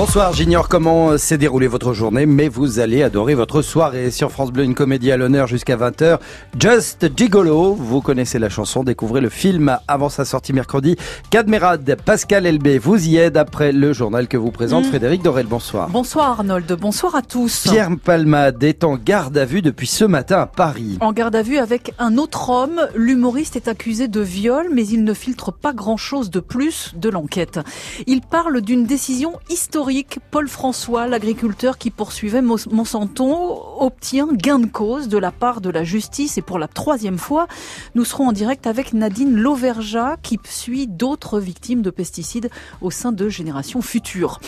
Bonsoir, 0.00 0.32
j'ignore 0.32 0.70
comment 0.70 1.18
s'est 1.18 1.36
déroulée 1.36 1.66
votre 1.66 1.92
journée, 1.92 2.24
mais 2.24 2.48
vous 2.48 2.78
allez 2.78 3.02
adorer 3.02 3.34
votre 3.34 3.60
soirée. 3.60 4.10
Sur 4.10 4.32
France 4.32 4.50
Bleu, 4.50 4.64
une 4.64 4.74
comédie 4.74 5.12
à 5.12 5.18
l'honneur 5.18 5.46
jusqu'à 5.46 5.76
20h. 5.76 6.18
Just 6.58 7.10
Gigolo, 7.14 7.74
vous 7.74 8.00
connaissez 8.00 8.38
la 8.38 8.48
chanson, 8.48 8.82
découvrez 8.82 9.20
le 9.20 9.28
film 9.28 9.76
avant 9.88 10.08
sa 10.08 10.24
sortie 10.24 10.54
mercredi. 10.54 10.96
Cadmerade, 11.28 11.98
Pascal 12.02 12.46
Elbé 12.46 12.78
vous 12.78 13.08
y 13.08 13.18
aide 13.18 13.36
après 13.36 13.72
le 13.72 13.92
journal 13.92 14.26
que 14.26 14.38
vous 14.38 14.50
présente 14.50 14.86
Mm. 14.86 14.88
Frédéric 14.88 15.22
Dorel. 15.22 15.46
Bonsoir. 15.46 15.90
Bonsoir 15.90 16.30
Arnold, 16.30 16.72
bonsoir 16.80 17.14
à 17.14 17.20
tous. 17.20 17.68
Pierre 17.70 17.90
Palmade 18.02 18.64
est 18.64 18.84
en 18.84 18.96
garde 18.96 19.36
à 19.36 19.44
vue 19.44 19.60
depuis 19.60 19.86
ce 19.86 20.06
matin 20.06 20.38
à 20.40 20.46
Paris. 20.46 20.96
En 21.02 21.12
garde 21.12 21.36
à 21.36 21.42
vue 21.42 21.58
avec 21.58 21.92
un 21.98 22.16
autre 22.16 22.48
homme, 22.48 22.88
l'humoriste 22.94 23.54
est 23.54 23.68
accusé 23.68 24.08
de 24.08 24.22
viol, 24.22 24.68
mais 24.72 24.86
il 24.86 25.04
ne 25.04 25.12
filtre 25.12 25.52
pas 25.52 25.74
grand-chose 25.74 26.30
de 26.30 26.40
plus 26.40 26.94
de 26.96 27.10
l'enquête. 27.10 27.60
Il 28.06 28.22
parle 28.22 28.62
d'une 28.62 28.86
décision 28.86 29.34
historique. 29.50 29.89
Paul 30.30 30.48
François, 30.48 31.08
l'agriculteur 31.08 31.76
qui 31.76 31.90
poursuivait 31.90 32.42
Monsanto, 32.42 33.62
obtient 33.80 34.28
gain 34.32 34.60
de 34.60 34.66
cause 34.66 35.08
de 35.08 35.18
la 35.18 35.32
part 35.32 35.60
de 35.60 35.68
la 35.68 35.82
justice 35.82 36.38
et 36.38 36.42
pour 36.42 36.58
la 36.58 36.68
troisième 36.68 37.18
fois, 37.18 37.48
nous 37.96 38.04
serons 38.04 38.28
en 38.28 38.32
direct 38.32 38.68
avec 38.68 38.92
Nadine 38.92 39.34
Lauverja 39.34 40.16
qui 40.22 40.38
suit 40.44 40.86
d'autres 40.86 41.40
victimes 41.40 41.82
de 41.82 41.90
pesticides 41.90 42.50
au 42.80 42.92
sein 42.92 43.10
de 43.10 43.28
Génération 43.28 43.82
Future. 43.82 44.40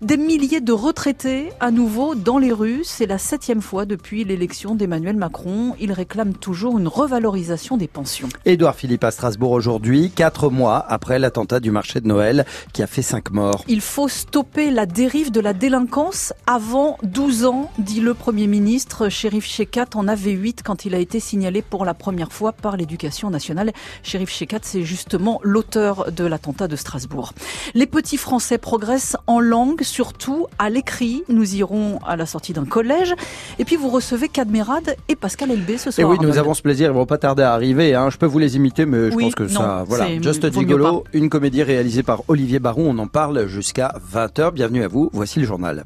Des 0.00 0.16
milliers 0.16 0.62
de 0.62 0.72
retraités 0.72 1.50
à 1.60 1.70
nouveau 1.70 2.14
dans 2.14 2.38
les 2.38 2.52
rues. 2.52 2.82
C'est 2.84 3.06
la 3.06 3.18
septième 3.18 3.60
fois 3.60 3.84
depuis 3.84 4.24
l'élection 4.24 4.74
d'Emmanuel 4.74 5.16
Macron. 5.16 5.74
Il 5.78 5.92
réclame 5.92 6.32
toujours 6.32 6.78
une 6.78 6.88
revalorisation 6.88 7.76
des 7.76 7.88
pensions. 7.88 8.28
Édouard 8.46 8.76
Philippe 8.76 9.04
à 9.04 9.10
Strasbourg 9.10 9.50
aujourd'hui, 9.50 10.10
quatre 10.10 10.48
mois 10.48 10.84
après 10.88 11.18
l'attentat 11.18 11.60
du 11.60 11.70
marché 11.70 12.00
de 12.00 12.08
Noël 12.08 12.46
qui 12.72 12.82
a 12.82 12.86
fait 12.86 13.02
cinq 13.02 13.30
morts. 13.30 13.64
Il 13.68 13.82
faut 13.82 14.08
stopper 14.08 14.70
la 14.70 14.85
dérive 14.86 15.30
de 15.30 15.40
la 15.40 15.52
délinquance 15.52 16.32
avant 16.46 16.96
12 17.02 17.44
ans, 17.44 17.70
dit 17.78 18.00
le 18.00 18.14
Premier 18.14 18.46
ministre. 18.46 19.08
Shérif 19.08 19.44
Shekat 19.44 19.86
en 19.94 20.08
avait 20.08 20.30
8 20.32 20.62
quand 20.64 20.84
il 20.84 20.94
a 20.94 20.98
été 20.98 21.20
signalé 21.20 21.62
pour 21.62 21.84
la 21.84 21.92
première 21.94 22.32
fois 22.32 22.52
par 22.52 22.76
l'éducation 22.76 23.28
nationale. 23.30 23.72
Shérif 24.02 24.30
Shekat, 24.30 24.60
c'est 24.62 24.82
justement 24.82 25.40
l'auteur 25.42 26.12
de 26.12 26.24
l'attentat 26.24 26.68
de 26.68 26.76
Strasbourg. 26.76 27.32
Les 27.74 27.86
petits 27.86 28.16
Français 28.16 28.58
progressent 28.58 29.16
en 29.26 29.40
langue, 29.40 29.82
surtout 29.82 30.46
à 30.58 30.70
l'écrit. 30.70 31.22
Nous 31.28 31.56
irons 31.56 31.98
à 32.06 32.16
la 32.16 32.26
sortie 32.26 32.52
d'un 32.52 32.64
collège. 32.64 33.14
Et 33.58 33.64
puis 33.64 33.76
vous 33.76 33.88
recevez 33.88 34.28
Cadmerade 34.28 34.96
et 35.08 35.16
Pascal 35.16 35.50
Elbé 35.50 35.78
ce 35.78 35.88
Et 35.88 35.92
soir. 35.92 36.10
oui, 36.10 36.16
nous 36.20 36.38
avons 36.38 36.54
ce 36.54 36.62
plaisir, 36.62 36.90
ils 36.90 36.94
vont 36.94 37.06
pas 37.06 37.18
tarder 37.18 37.42
à 37.42 37.52
arriver. 37.52 37.94
Hein. 37.94 38.10
Je 38.10 38.16
peux 38.18 38.26
vous 38.26 38.38
les 38.38 38.56
imiter, 38.56 38.86
mais 38.86 39.10
je 39.10 39.16
Oui, 39.16 39.24
pense 39.24 39.34
que 39.34 39.42
non, 39.44 39.48
ça, 39.60 39.84
voilà. 39.86 40.06
Just 40.22 40.52
Gigolo, 40.52 41.04
une 41.12 41.28
comédie 41.28 41.62
réalisée 41.62 42.02
par 42.02 42.22
Olivier 42.28 42.58
Baron. 42.60 42.90
On 42.90 42.98
en 42.98 43.06
parle 43.08 43.46
jusqu'à 43.48 43.94
20h. 44.14 44.52
Bienvenue 44.52 44.75
à 44.82 44.88
vous. 44.88 45.10
Voici 45.12 45.40
le 45.40 45.46
journal. 45.46 45.84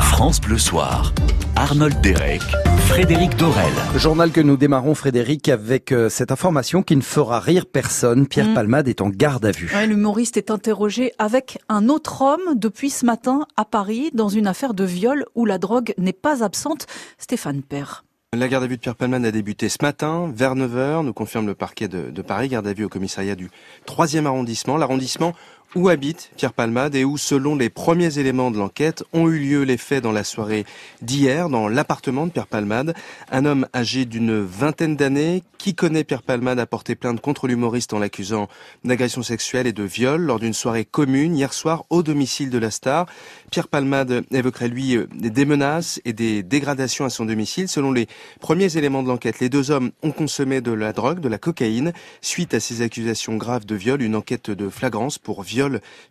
France 0.00 0.40
Bleu 0.40 0.58
Soir. 0.58 1.12
Arnold 1.56 2.00
Derek, 2.00 2.42
Frédéric 2.86 3.36
Dorel. 3.36 3.72
Journal 3.96 4.30
que 4.30 4.40
nous 4.40 4.56
démarrons, 4.56 4.94
Frédéric, 4.94 5.48
avec 5.48 5.90
euh, 5.92 6.08
cette 6.08 6.30
information 6.30 6.82
qui 6.82 6.94
ne 6.96 7.00
fera 7.02 7.40
rire 7.40 7.66
personne. 7.66 8.26
Pierre 8.26 8.48
Mm. 8.48 8.54
Palmade 8.54 8.88
est 8.88 9.00
en 9.00 9.08
garde 9.08 9.44
à 9.44 9.50
vue. 9.50 9.70
Ouais, 9.74 9.86
L'humoriste 9.86 10.36
est 10.36 10.50
interrogé 10.50 11.12
avec 11.18 11.58
un 11.68 11.88
autre 11.88 12.22
homme 12.22 12.54
depuis 12.56 12.90
ce 12.90 13.04
matin 13.04 13.46
à 13.56 13.64
Paris 13.64 14.10
dans 14.14 14.28
une 14.28 14.46
affaire 14.46 14.74
de 14.74 14.84
viol 14.84 15.24
où 15.34 15.44
la 15.44 15.58
drogue 15.58 15.94
n'est 15.98 16.12
pas 16.12 16.44
absente. 16.44 16.86
Stéphane 17.18 17.62
Père. 17.62 18.04
La 18.36 18.46
garde 18.46 18.64
à 18.64 18.66
vue 18.66 18.76
de 18.76 18.80
Pierre 18.82 18.94
Palman 18.94 19.24
a 19.24 19.30
débuté 19.30 19.70
ce 19.70 19.78
matin, 19.80 20.30
vers 20.34 20.54
9h, 20.54 21.02
nous 21.02 21.14
confirme 21.14 21.46
le 21.46 21.54
parquet 21.54 21.88
de, 21.88 22.10
de 22.10 22.22
Paris, 22.22 22.48
garde 22.48 22.66
à 22.66 22.74
vue 22.74 22.84
au 22.84 22.90
commissariat 22.90 23.34
du 23.34 23.48
3e 23.86 24.26
arrondissement, 24.26 24.76
l'arrondissement 24.76 25.32
où 25.74 25.88
habite 25.88 26.30
Pierre 26.36 26.52
Palmade 26.52 26.94
et 26.94 27.04
où, 27.04 27.18
selon 27.18 27.54
les 27.54 27.68
premiers 27.68 28.18
éléments 28.18 28.50
de 28.50 28.58
l'enquête, 28.58 29.04
ont 29.12 29.28
eu 29.28 29.38
lieu 29.38 29.62
les 29.62 29.76
faits 29.76 30.02
dans 30.02 30.12
la 30.12 30.24
soirée 30.24 30.64
d'hier, 31.02 31.50
dans 31.50 31.68
l'appartement 31.68 32.26
de 32.26 32.32
Pierre 32.32 32.46
Palmade? 32.46 32.94
Un 33.30 33.44
homme 33.44 33.66
âgé 33.74 34.06
d'une 34.06 34.40
vingtaine 34.40 34.96
d'années, 34.96 35.42
qui 35.58 35.74
connaît 35.74 36.04
Pierre 36.04 36.22
Palmade, 36.22 36.58
a 36.58 36.66
porté 36.66 36.94
plainte 36.94 37.20
contre 37.20 37.48
l'humoriste 37.48 37.92
en 37.92 37.98
l'accusant 37.98 38.48
d'agression 38.84 39.22
sexuelle 39.22 39.66
et 39.66 39.72
de 39.72 39.82
viol 39.82 40.22
lors 40.22 40.38
d'une 40.38 40.54
soirée 40.54 40.86
commune 40.86 41.36
hier 41.36 41.52
soir 41.52 41.84
au 41.90 42.02
domicile 42.02 42.48
de 42.48 42.58
la 42.58 42.70
star. 42.70 43.06
Pierre 43.50 43.68
Palmade 43.68 44.24
évoquerait 44.30 44.68
lui 44.68 44.96
euh, 44.96 45.06
des 45.12 45.44
menaces 45.44 46.00
et 46.04 46.12
des 46.14 46.42
dégradations 46.42 47.04
à 47.04 47.10
son 47.10 47.26
domicile. 47.26 47.68
Selon 47.68 47.92
les 47.92 48.06
premiers 48.40 48.76
éléments 48.76 49.02
de 49.02 49.08
l'enquête, 49.08 49.40
les 49.40 49.48
deux 49.48 49.70
hommes 49.70 49.90
ont 50.02 50.12
consommé 50.12 50.60
de 50.60 50.72
la 50.72 50.92
drogue, 50.92 51.20
de 51.20 51.28
la 51.28 51.38
cocaïne. 51.38 51.92
Suite 52.22 52.54
à 52.54 52.60
ces 52.60 52.80
accusations 52.80 53.36
graves 53.36 53.66
de 53.66 53.74
viol, 53.74 54.00
une 54.00 54.16
enquête 54.16 54.50
de 54.50 54.68
flagrance 54.70 55.18
pour 55.18 55.42
viol, 55.42 55.57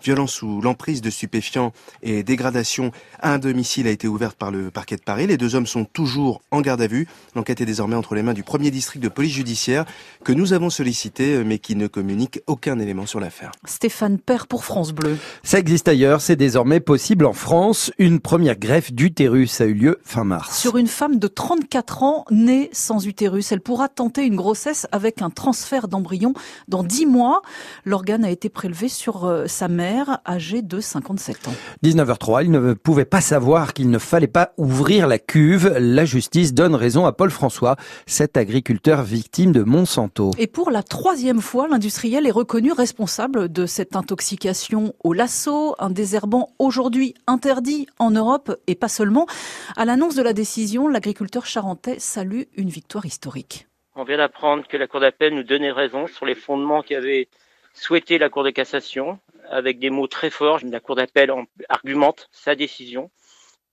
violence 0.02 0.34
sous 0.34 0.62
l'emprise 0.62 1.02
de 1.02 1.10
stupéfiants 1.10 1.72
et 2.02 2.24
dégradation 2.24 2.92
à 3.20 3.34
un 3.34 3.40
domicile 3.40 3.88
a 3.88 3.92
été 3.92 4.08
ouverte 4.08 4.38
par 4.38 4.52
le 4.52 4.72
parquet 4.72 4.96
de 4.96 5.02
Paris. 5.02 5.28
Les 5.28 5.38
deux 5.38 5.56
hommes 5.56 5.68
sont 5.68 5.86
toujours 5.86 6.42
en 6.52 6.62
garde 6.62 6.82
à 6.82 6.88
vue. 6.88 7.08
L'enquête 7.36 7.62
est 7.62 7.66
désormais 7.66 7.96
entre 7.96 8.16
les 8.16 8.24
mains 8.24 8.34
du 8.34 8.44
premier 8.44 8.72
district 8.72 9.02
de 9.02 9.10
police 9.10 9.34
judiciaire 9.34 9.86
que 10.24 10.32
nous 10.32 10.54
avons 10.54 10.70
sollicité 10.70 11.36
euh, 11.36 11.44
mais 11.46 11.60
qui 11.60 11.76
ne 11.76 11.88
communique 11.88 12.42
aucun 12.48 12.80
élément 12.80 13.06
sur 13.06 13.20
l'affaire. 13.20 13.52
Stéphane 13.66 14.18
Père 14.18 14.48
pour 14.48 14.64
France 14.64 14.92
Bleu. 14.92 15.18
Ça 15.44 15.60
existe 15.60 15.88
ailleurs, 15.88 16.22
c'est 16.22 16.36
désormais 16.36 16.80
possible 16.80 17.26
en 17.26 17.34
France. 17.34 17.92
Une 17.98 18.20
première 18.20 18.58
greffe 18.58 18.92
d'utérus 18.92 19.62
a 19.62 19.66
eu 19.66 19.74
lieu 19.74 20.00
fin 20.04 20.24
mars. 20.24 20.60
Sur 20.60 20.78
une 20.78 20.88
femme 20.88 21.20
de 21.20 21.28
34 21.28 22.04
ans 22.04 22.26
née 22.32 22.70
sans 22.74 23.08
utérus, 23.08 23.52
elle 23.52 23.62
pourra 23.62 23.90
tenter 23.90 24.26
une 24.26 24.36
grossesse 24.36 24.88
avec 24.92 25.22
un 25.22 25.30
transfert 25.30 25.88
d'embryon 25.88 26.34
dans 26.68 26.84
10 26.84 27.06
mois. 27.06 27.42
L'organe 27.86 28.26
a 28.26 28.30
été 28.30 28.50
prélevé 28.50 28.90
sur 28.90 29.26
euh, 29.38 29.48
sa 29.48 29.68
mère 29.68 30.20
âgée 30.26 30.62
de 30.62 30.80
57 30.80 31.48
ans. 31.48 31.54
19h03, 31.84 32.44
il 32.44 32.52
ne 32.52 32.74
pouvait 32.74 33.06
pas 33.06 33.22
savoir 33.22 33.74
qu'il 33.74 33.90
ne 33.90 33.98
fallait 33.98 34.28
pas 34.28 34.54
ouvrir 34.58 35.08
la 35.08 35.20
cuve. 35.20 35.76
La 35.80 36.06
justice 36.06 36.54
donne 36.54 36.76
raison 36.76 37.06
à 37.06 37.14
Paul 37.14 37.30
François, 37.30 37.76
cet 38.06 38.38
agriculteur 38.38 39.04
victime 39.04 39.52
de 39.52 39.64
Monsanto. 39.64 40.32
Et 40.38 40.48
pour 40.48 40.72
la 40.72 40.84
troisième 40.84 41.42
fois, 41.42 41.68
l'industriel 41.68 42.26
est 42.26 42.32
reconnu 42.32 42.72
responsable 42.72 43.52
de 43.52 43.66
cette 43.66 43.96
intoxication 43.96 44.94
au 45.04 45.14
lasso, 45.14 45.76
un 45.80 45.90
désherbant 45.90 46.50
aujourd'hui 46.60 47.14
interdit 47.28 47.88
en 48.00 48.12
Europe 48.12 48.56
et 48.68 48.76
pas 48.76 48.90
seulement. 48.90 49.28
À 49.76 49.86
l'annonce 49.86 50.16
de 50.16 50.24
la 50.24 50.34
décision, 50.34 50.88
l'agriculteur 50.88 51.46
charentais 51.46 52.00
salue 52.00 52.44
une 52.56 52.70
victoire 52.70 53.06
historique. 53.06 53.68
On 53.96 54.04
vient 54.04 54.18
d'apprendre 54.18 54.68
que 54.68 54.78
la 54.78 54.88
Cour 54.88 55.00
d'appel 55.00 55.34
nous 55.34 55.44
donnait 55.44 55.72
raison 55.72 56.08
sur 56.08 56.26
les 56.26 56.36
fondements 56.36 56.84
qu'avait 56.84 57.28
souhaité 57.74 58.18
la 58.18 58.30
Cour 58.30 58.44
de 58.44 58.50
cassation, 58.50 59.20
avec 59.50 59.80
des 59.80 59.90
mots 59.90 60.08
très 60.08 60.30
forts. 60.30 60.60
La 60.64 60.80
Cour 60.80 60.96
d'appel 60.96 61.32
en- 61.32 61.46
argumente 61.70 62.28
sa 62.32 62.56
décision 62.56 63.10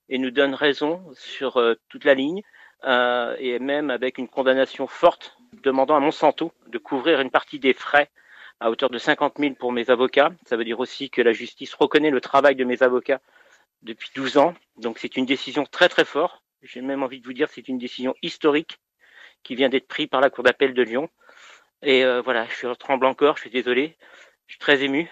et 0.09 0.19
nous 0.19 0.31
donne 0.31 0.55
raison 0.55 1.05
sur 1.15 1.57
euh, 1.59 1.75
toute 1.89 2.05
la 2.05 2.15
ligne, 2.15 2.43
euh, 2.85 3.35
et 3.39 3.59
même 3.59 3.91
avec 3.91 4.19
une 4.19 4.29
condamnation 4.29 4.87
forte 4.87 5.37
demandant 5.62 5.97
à 5.97 6.01
Monsanto 6.01 6.53
de 6.67 6.79
couvrir 6.79 7.21
une 7.21 7.31
partie 7.31 7.59
des 7.59 7.73
frais 7.73 8.11
à 8.61 8.71
hauteur 8.71 8.91
de 8.91 8.99
50 8.99 9.35
000 9.39 9.55
pour 9.55 9.73
mes 9.73 9.91
avocats. 9.91 10.31
Ça 10.47 10.57
veut 10.57 10.65
dire 10.65 10.81
aussi 10.81 11.11
que 11.11 11.23
la 11.23 11.33
justice 11.33 11.75
reconnaît 11.75 12.11
le 12.11 12.21
travail 12.21 12.55
de 12.56 12.65
mes 12.65 12.83
avocats 12.83 13.21
depuis 13.83 14.11
12 14.15 14.37
ans. 14.39 14.55
Donc 14.77 14.99
c'est 14.99 15.17
une 15.17 15.27
décision 15.27 15.65
très 15.65 15.89
très 15.89 16.05
forte. 16.05 16.43
J'ai 16.62 16.81
même 16.81 17.03
envie 17.03 17.21
de 17.21 17.27
vous 17.27 17.33
dire 17.33 17.49
que 17.49 17.55
c'est 17.55 17.69
une 17.69 17.79
décision 17.79 18.15
historique 18.23 18.79
qui 19.43 19.55
vient 19.55 19.69
d'être 19.69 19.87
prise 19.89 20.06
par 20.06 20.21
la 20.21 20.31
Cour 20.31 20.45
d'appel 20.45 20.73
de 20.75 20.83
Lyon. 20.83 21.09
Et 21.83 22.05
euh, 22.05 22.23
voilà, 22.23 22.47
je 22.61 22.69
tremblant 22.75 23.11
encore, 23.11 23.37
je 23.37 23.43
suis 23.43 23.51
désolé, 23.51 23.97
je 24.47 24.53
suis 24.55 24.61
très 24.61 24.83
ému. 24.83 25.11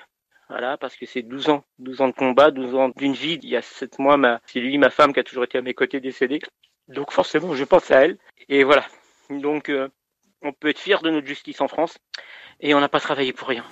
Voilà, 0.52 0.76
parce 0.76 0.96
que 0.96 1.06
c'est 1.06 1.22
12 1.22 1.48
ans, 1.48 1.64
12 1.78 2.02
ans 2.02 2.08
de 2.08 2.12
combat, 2.12 2.50
12 2.50 2.74
ans 2.74 2.90
d'une 2.94 3.14
vie. 3.14 3.38
Il 3.42 3.48
y 3.48 3.56
a 3.56 3.62
7 3.62 3.98
mois, 3.98 4.18
c'est 4.44 4.60
lui, 4.60 4.76
ma 4.76 4.90
femme, 4.90 5.14
qui 5.14 5.20
a 5.20 5.24
toujours 5.24 5.44
été 5.44 5.56
à 5.56 5.62
mes 5.62 5.72
côtés 5.72 5.98
décédée. 5.98 6.40
Donc 6.88 7.10
forcément, 7.10 7.54
je 7.54 7.64
pense 7.64 7.90
à 7.90 8.04
elle. 8.04 8.18
Et 8.50 8.62
voilà. 8.62 8.84
Donc, 9.30 9.70
euh, 9.70 9.88
on 10.42 10.52
peut 10.52 10.68
être 10.68 10.78
fier 10.78 11.02
de 11.02 11.10
notre 11.10 11.26
justice 11.26 11.60
en 11.60 11.68
France. 11.68 11.98
Et 12.64 12.74
on 12.74 12.80
n'a 12.80 12.88
pas 12.88 13.00
travaillé 13.00 13.32
pour 13.32 13.48
rien. 13.48 13.64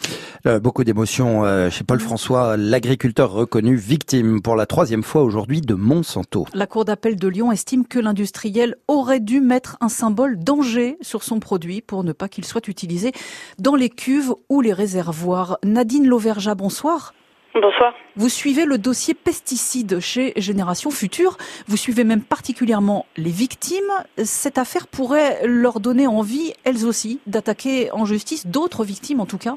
Euh, 0.47 0.59
beaucoup 0.59 0.83
d'émotions 0.83 1.45
euh, 1.45 1.71
chez 1.71 1.85
Paul 1.85 2.01
François, 2.01 2.57
l'agriculteur 2.57 3.31
reconnu 3.31 3.77
victime 3.77 4.43
pour 4.43 4.57
la 4.57 4.67
troisième 4.67 5.05
fois 5.05 5.23
aujourd'hui 5.23 5.61
de 5.61 5.75
Monsanto. 5.75 6.47
La 6.55 6.67
Cour 6.67 6.85
d'appel 6.85 7.15
de 7.15 7.29
Lyon 7.29 7.53
estime 7.53 7.87
que 7.87 8.01
l'industriel 8.01 8.75
aurait 8.89 9.21
dû 9.21 9.41
mettre 9.41 9.77
un 9.81 9.89
symbole 9.89 10.39
danger 10.39 10.97
sur 11.03 11.23
son 11.23 11.39
produit 11.39 11.83
pour 11.83 12.03
ne 12.03 12.13
pas 12.13 12.29
qu'il 12.29 12.45
soit 12.45 12.67
utilisé 12.67 13.13
dans 13.59 13.77
les 13.77 13.91
cuves 13.91 14.35
ou 14.49 14.61
les 14.61 14.73
réservoirs. 14.73 15.59
Nadine 15.63 16.09
Lauverja, 16.09 16.57
bonsoir. 16.57 17.15
Bonsoir. 17.55 17.95
Vous 18.15 18.29
suivez 18.29 18.65
le 18.65 18.79
dossier 18.79 19.13
pesticides 19.13 19.99
chez 19.99 20.33
Génération 20.37 20.91
Future. 20.91 21.37
Vous 21.67 21.77
suivez 21.77 22.05
même 22.05 22.23
particulièrement 22.23 23.07
les 23.17 23.31
victimes. 23.31 23.91
Cette 24.23 24.57
affaire 24.57 24.87
pourrait 24.87 25.41
leur 25.45 25.81
donner 25.81 26.07
envie, 26.07 26.55
elles 26.63 26.87
aussi, 26.87 27.19
d'attaquer 27.27 27.91
en 27.91 28.05
justice 28.05 28.47
d'autres 28.47 28.85
victimes 28.85 29.21
en 29.21 29.27
tout 29.27 29.39
cas. 29.39 29.57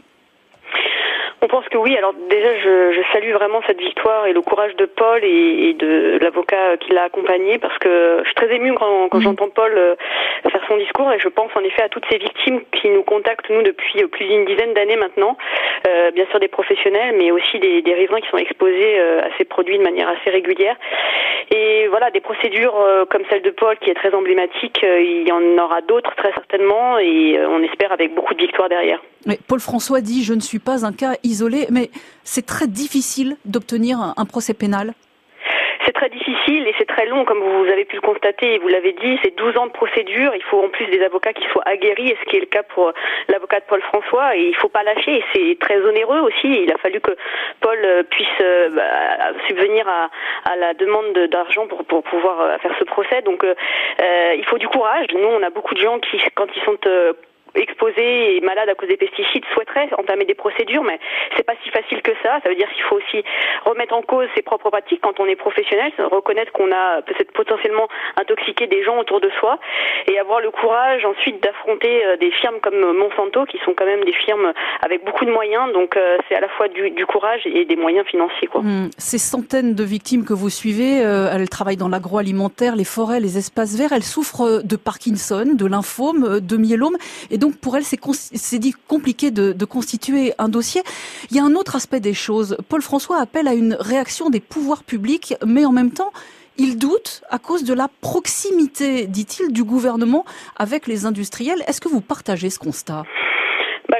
On 1.44 1.48
pense 1.48 1.68
que 1.68 1.78
oui. 1.78 1.98
Alors 1.98 2.13
déjà, 2.30 2.57
je, 2.57 2.94
je, 2.94 3.01
salue 3.12 3.34
vraiment 3.34 3.60
cette 3.68 3.81
victoire 3.81 4.28
et 4.28 4.31
le 4.31 4.42
courage 4.42 4.78
de 4.78 4.86
Paul 4.86 5.19
et, 5.25 5.69
et 5.69 5.74
de 5.74 6.18
l'avocat 6.22 6.78
qui 6.78 6.94
l'a 6.94 7.04
accompagné 7.04 7.57
parce 7.57 7.78
que 7.80 8.19
je 8.19 8.25
suis 8.25 8.36
très 8.36 8.56
émue 8.56 8.74
quand, 8.75 9.10
quand 9.10 9.18
mm. 9.18 9.24
j'entends 9.24 9.50
Paul 9.50 9.74
euh, 9.78 9.95
faire 10.50 10.63
son 10.69 10.78
discours 10.78 11.12
et 11.12 11.19
je 11.19 11.28
pense 11.28 11.51
en 11.56 11.60
effet 11.60 11.81
à 11.81 11.90
toutes 11.90 12.06
ces 12.10 12.18
victimes 12.18 12.62
qui 12.72 12.90
nous 12.90 13.04
contactent 13.04 13.50
nous 13.50 13.62
depuis 13.62 14.06
plus 14.07 14.25
d'une 14.25 14.45
dizaine 14.45 14.74
d'années 14.74 14.95
maintenant. 14.95 15.36
Euh, 15.86 16.12
bien 16.12 16.25
sûr 16.31 16.40
des 16.40 16.48
professionnels, 16.48 17.13
mais 17.18 17.31
aussi 17.31 17.60
des, 17.60 17.81
des 17.81 17.94
riverains 17.94 18.22
qui 18.22 18.30
sont 18.30 18.38
exposés 18.38 19.00
euh, 19.00 19.19
à 19.22 19.28
ces 19.38 19.44
produits 19.44 19.78
de 19.78 19.84
manière 19.84 20.07
assez 20.07 20.30
régulière. 20.30 20.78
Et 21.51 21.88
voilà, 21.90 22.10
des 22.10 22.22
procédures 22.22 22.75
euh, 22.78 23.04
comme 23.06 23.24
celle 23.30 23.42
de 23.42 23.50
Paul 23.50 23.78
qui 23.80 23.90
est 23.90 23.94
très 23.94 24.13
emblématique, 24.13 24.80
il 24.81 25.28
y 25.28 25.31
en 25.34 25.62
aura 25.62 25.81
d'autres 25.81 26.16
très 26.16 26.31
certainement 26.31 26.98
et 27.00 27.38
on 27.45 27.62
espère 27.63 27.92
avec 27.92 28.16
beaucoup 28.16 28.34
de 28.34 28.40
victoires 28.40 28.69
derrière. 28.69 29.01
Mais 29.25 29.38
Paul 29.48 29.60
François 29.60 30.00
dit 30.00 30.24
je 30.24 30.34
ne 30.34 30.40
suis 30.40 30.60
pas 30.60 30.86
un 30.86 30.94
cas 30.94 31.13
isolé, 31.24 31.32
mais 31.69 31.89
c'est 32.24 32.45
très 32.45 32.68
difficile 32.68 33.38
d'obtenir 33.45 33.97
un 34.15 34.25
procès 34.25 34.53
pénal. 34.53 34.94
C'est 35.85 35.91
très 35.91 36.09
difficile 36.09 36.68
et 36.68 36.74
c'est 36.77 36.88
très 36.88 37.06
long, 37.07 37.25
comme 37.25 37.39
vous 37.39 37.65
avez 37.65 37.83
pu 37.83 37.95
le 37.95 38.01
constater 38.01 38.56
et 38.56 38.59
vous 38.59 38.69
l'avez 38.69 38.94
dit. 38.94 39.19
C'est 39.21 39.35
12 39.35 39.57
ans 39.57 39.68
de 39.68 39.71
procédure. 39.71 40.33
Il 40.33 40.44
faut 40.44 40.63
en 40.63 40.69
plus 40.69 40.85
des 40.85 41.03
avocats 41.03 41.33
qui 41.33 41.44
soient 41.50 41.63
aguerris, 41.65 42.09
et 42.09 42.18
ce 42.24 42.30
qui 42.30 42.38
est 42.38 42.41
le 42.41 42.45
cas 42.45 42.63
pour 42.63 42.94
l'avocat 43.27 43.59
de 43.59 43.65
Paul 43.65 43.81
François. 43.81 44.38
Et 44.38 44.44
il 44.44 44.51
ne 44.51 44.56
faut 44.56 44.69
pas 44.69 44.83
lâcher. 44.83 45.18
Et 45.18 45.24
c'est 45.33 45.57
très 45.59 45.81
onéreux 45.81 46.21
aussi. 46.21 46.63
Il 46.63 46.71
a 46.71 46.77
fallu 46.77 47.01
que 47.01 47.12
Paul 47.59 47.77
euh, 47.83 48.03
puisse 48.03 48.27
euh, 48.41 48.69
bah, 48.69 49.33
subvenir 49.47 49.85
à, 49.88 50.09
la 50.56 50.74
demande 50.74 51.18
d'argent 51.30 51.68
pour, 51.68 52.03
pouvoir 52.03 52.41
euh, 52.41 52.57
faire 52.59 52.75
ce 52.80 52.85
procès. 52.85 53.21
Donc 53.21 53.44
euh, 53.44 53.53
il 54.38 54.45
faut 54.45 54.57
du 54.57 54.68
courage. 54.68 55.07
Nous, 55.13 55.27
on 55.27 55.44
a 55.44 55.50
beaucoup 55.50 55.74
de 55.74 55.81
gens 55.81 56.00
qui, 56.00 56.18
quand 56.35 56.47
ils 56.56 56.62
sont 56.63 56.77
exposés 57.55 58.38
et 58.38 58.41
malades 58.41 58.69
à 58.69 58.75
cause 58.75 58.89
des 58.89 58.97
pesticides 58.97 59.45
souhaiteraient 59.53 59.89
entamer 59.97 60.25
des 60.25 60.33
procédures, 60.33 60.83
mais 60.83 61.00
c'est 61.35 61.45
pas 61.45 61.53
si 61.63 61.69
facile 61.69 62.01
que 62.01 62.11
ça. 62.23 62.39
Ça 62.44 62.50
veut 62.50 62.55
dire 62.55 62.69
qu'il 62.73 62.83
faut 62.83 62.97
aussi 62.97 63.23
remettre 63.65 63.94
en 63.94 64.01
cause 64.01 64.27
ses 64.35 64.41
propres 64.41 64.69
pratiques 64.69 65.01
quand 65.01 65.19
on 65.19 65.25
est 65.25 65.35
professionnel, 65.35 65.91
reconnaître 66.00 66.51
qu'on 66.51 66.71
a 66.71 67.01
peut-être 67.01 67.31
potentiellement 67.33 67.88
intoxiqué 68.17 68.67
des 68.67 68.83
gens 68.83 68.97
autour 69.00 69.21
de 69.21 69.29
soi 69.39 69.59
et 70.07 70.19
avoir 70.19 70.39
le 70.39 70.51
courage 70.51 71.05
ensuite 71.05 71.41
d'affronter 71.44 72.05
euh, 72.05 72.17
des 72.17 72.31
firmes 72.31 72.59
comme 72.61 72.97
Monsanto 72.97 73.45
qui 73.45 73.57
sont 73.65 73.73
quand 73.75 73.85
même 73.85 74.03
des 74.03 74.13
firmes 74.13 74.53
avec 74.81 75.06
beaucoup 75.06 75.25
de 75.25 75.31
moyens. 75.31 75.71
Donc 75.73 75.97
euh, 75.97 76.17
c'est 76.27 76.35
à 76.35 76.41
la 76.41 76.49
fois 76.49 76.67
du, 76.67 77.06
courage 77.06 77.41
et 77.45 77.65
des 77.65 77.75
moyens 77.75 78.06
financiers. 78.07 78.47
Quoi. 78.47 78.61
Mmh. 78.61 78.89
Ces 78.97 79.17
centaines 79.17 79.75
de 79.75 79.83
victimes 79.83 80.25
que 80.25 80.33
vous 80.33 80.49
suivez, 80.49 81.03
euh, 81.03 81.29
elles 81.33 81.47
dans 81.77 81.88
l'agroalimentaire, 81.88 82.75
les 82.75 82.83
forêts, 82.83 83.19
les 83.19 83.38
espaces 83.38 83.77
verts. 83.77 83.94
Elles 83.94 84.03
souffrent 84.03 84.61
de 84.63 84.75
Parkinson, 84.75 85.45
de 85.53 85.65
lymphome, 85.65 86.39
de 86.39 86.57
myélome 86.57 86.97
et 87.31 87.38
donc 87.44 87.57
pour 87.57 87.75
elle, 87.75 87.84
c'est 87.84 88.57
dit 88.57 88.74
compliqué 88.88 89.30
de, 89.30 89.51
de, 89.51 89.66
constituer 89.66 90.34
un 90.38 90.48
dossier. 90.48 90.81
Il 91.30 91.36
y 91.36 91.42
a 91.42 91.44
un 91.44 91.56
autre 91.56 91.75
aspect 91.75 92.00
des 92.00 92.13
choses. 92.13 92.56
Paul 92.69 92.81
François 92.81 93.19
appelle 93.19 93.50
à 93.50 93.54
une 93.54 93.75
réaction 93.78 94.30
des 94.30 94.40
pouvoirs 94.40 94.86
publics, 94.86 95.36
mais 95.45 95.66
en 95.66 95.74
même 95.74 95.92
temps, 95.92 96.13
il 96.56 96.78
doute 96.78 97.22
à 97.30 97.40
cause 97.40 97.66
de 97.66 97.74
la 97.74 97.90
proximité, 98.00 99.07
dit-il, 99.07 99.51
du 99.51 99.66
gouvernement 99.66 100.24
avec 100.56 100.88
les 100.88 101.06
industriels. 101.06 101.62
Est-ce 101.68 101.81
que 101.81 101.90
vous 101.90 102.00
partagez 102.00 102.50
ce 102.50 102.60
constat? 102.60 103.04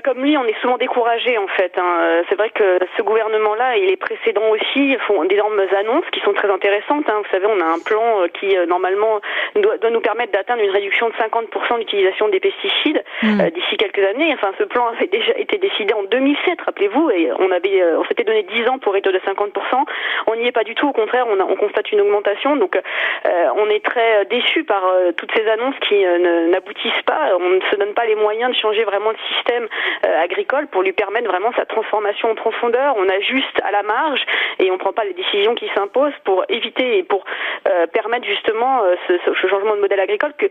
Comme 0.04 0.22
lui, 0.22 0.38
on 0.38 0.46
est 0.46 0.60
souvent 0.62 0.78
découragé 0.78 1.38
en 1.38 1.48
fait. 1.48 1.72
Hein. 1.78 1.98
Euh, 2.02 2.24
c'est 2.30 2.36
vrai 2.36 2.50
que 2.50 2.80
ce 2.98 3.02
gouvernement-là 3.02 3.78
et 3.78 3.86
les 3.86 3.96
précédents 3.96 4.50
aussi 4.50 4.96
font 5.08 5.24
d'énormes 5.26 5.62
annonces 5.80 6.06
qui 6.12 6.20
sont 6.22 6.34
très 6.34 6.52
intéressantes. 6.52 7.10
Hein. 7.10 7.22
Vous 7.24 7.32
savez, 7.32 7.48
on 7.48 7.60
a 7.60 7.66
un 7.66 7.80
plan 7.80 8.22
euh, 8.22 8.28
qui 8.28 8.56
euh, 8.58 8.66
normalement 8.66 9.22
doit, 9.56 9.78
doit, 9.78 9.90
nous 9.90 10.02
permettre 10.02 10.34
d'atteindre 10.34 10.62
une 10.62 10.72
réduction 10.72 11.10
de 11.10 11.14
50% 11.14 11.80
d'utilisation 11.80 12.28
des 12.28 12.40
pesticides 12.40 13.04
mmh. 13.24 13.50
d'ici 13.50 13.78
quelques 13.78 14.04
années. 14.06 14.34
Enfin, 14.34 14.52
ce 14.60 14.64
plan 14.66 14.88
avait 14.88 15.08
déjà 15.08 15.38
été 15.38 15.58
décidé 15.58 15.94
en 15.94 16.04
2007, 16.04 16.62
rappelez-vous, 16.62 17.10
et 17.12 17.32
on 17.40 17.52
avait, 17.52 17.84
on 17.98 18.04
s'était 18.06 18.24
donné 18.24 18.44
10 18.44 18.68
ans 18.70 18.80
pour 18.80 18.94
réduire 18.94 19.14
de 19.14 19.20
50%. 19.20 19.52
On 20.28 20.36
n'y 20.36 20.48
est 20.48 20.52
pas 20.52 20.64
du 20.64 20.76
tout. 20.76 20.88
Au 20.88 20.94
contraire, 20.94 21.26
on, 21.30 21.40
a, 21.40 21.44
on 21.44 21.56
constate 21.56 21.92
une 21.92 22.02
augmentation. 22.02 22.56
Donc, 22.58 22.76
euh, 22.76 23.30
on 23.56 23.70
est 23.70 23.84
très 23.84 24.26
déçu 24.26 24.64
par 24.64 24.84
toutes 25.18 25.32
ces 25.36 25.48
annonces 25.48 25.76
qui 25.88 26.04
n'aboutissent 26.52 27.04
pas. 27.06 27.38
On 27.40 27.50
ne 27.50 27.62
se 27.72 27.76
donne 27.76 27.94
pas 27.94 28.06
les 28.06 28.16
moyens 28.16 28.52
de 28.52 28.58
changer 28.58 28.84
vraiment 28.84 29.12
le 29.12 29.36
système 29.36 29.68
agricole 30.02 30.68
pour 30.68 30.82
lui 30.82 30.94
permettre 30.94 31.28
vraiment 31.28 31.52
sa 31.56 31.66
transformation 31.66 32.32
en 32.32 32.36
profondeur. 32.36 32.96
On 32.98 33.08
ajuste 33.10 33.62
à 33.64 33.72
la 33.72 33.84
marge 33.84 34.22
et 34.60 34.70
on 34.70 34.74
ne 34.74 34.80
prend 34.80 34.94
pas 34.94 35.04
les 35.04 35.14
décisions 35.14 35.56
qui 35.56 35.70
s'imposent 35.76 36.18
pour 36.24 36.44
éviter 36.50 36.98
et 36.98 37.04
pour 37.04 37.24
euh, 37.70 37.88
permettre 37.88 38.26
justement 38.26 38.84
euh, 38.84 38.96
ce, 39.08 39.14
ce, 39.26 39.48
changement 39.48 39.76
de 39.76 39.82
modèle 39.82 40.00
agricole 40.00 40.34
que 40.38 40.48